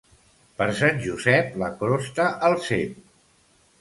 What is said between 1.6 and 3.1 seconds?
la crosta al cep.